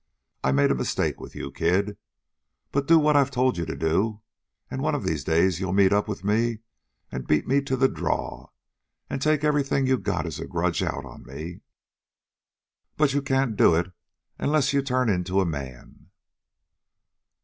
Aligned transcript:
I 0.43 0.51
made 0.51 0.71
a 0.71 0.73
mistake 0.73 1.19
with 1.21 1.35
you, 1.35 1.51
kid. 1.51 1.95
But 2.71 2.87
do 2.87 2.97
what 2.97 3.15
I've 3.15 3.29
told 3.29 3.59
you 3.59 3.67
to 3.67 3.75
do, 3.75 4.21
and 4.67 4.81
one 4.81 4.95
of 4.95 5.03
these 5.03 5.23
days 5.23 5.59
you'll 5.59 5.73
meet 5.73 5.93
up 5.93 6.07
with 6.07 6.23
me 6.23 6.61
and 7.11 7.27
beat 7.27 7.45
me 7.47 7.61
to 7.61 7.77
the 7.77 7.87
draw 7.87 8.49
and 9.11 9.21
take 9.21 9.43
everything 9.43 9.85
you 9.85 9.99
got 9.99 10.25
as 10.25 10.39
a 10.39 10.47
grudge 10.47 10.81
out 10.81 11.05
on 11.05 11.23
me. 11.27 11.61
But 12.97 13.13
you 13.13 13.21
can't 13.21 13.55
do 13.55 13.75
it 13.75 13.91
unless 14.39 14.73
you 14.73 14.81
turn 14.81 15.07
into 15.07 15.39
a 15.39 15.45
man." 15.45 16.09